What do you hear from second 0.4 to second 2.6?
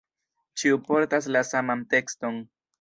Ĉiu portas la saman tekston.